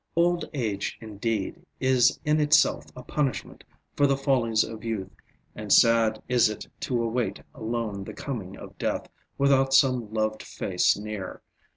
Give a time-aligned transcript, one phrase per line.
[0.15, 3.63] Old age indeed is in itself a punishment
[3.95, 5.11] for the follies of youth
[5.53, 10.97] and sad is it to await alone the coming of death without some loved face
[10.97, 11.43] near.